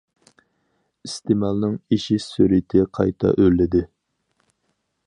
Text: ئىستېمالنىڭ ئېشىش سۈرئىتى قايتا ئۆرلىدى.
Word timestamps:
ئىستېمالنىڭ 1.07 1.75
ئېشىش 1.97 2.27
سۈرئىتى 2.37 2.85
قايتا 3.01 3.37
ئۆرلىدى. 3.37 3.85